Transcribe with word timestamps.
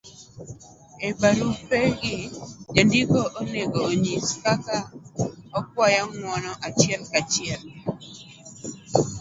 e 1.07 1.09
barupe 1.19 1.79
gi, 2.01 2.17
jandiko 2.73 3.19
onego 3.39 3.81
nyis 4.01 4.27
kaka 4.43 4.77
okwayo 5.59 6.03
ng'uono 6.15 6.51
achiel 6.67 7.01
ka 7.11 7.21
chiel, 7.31 7.61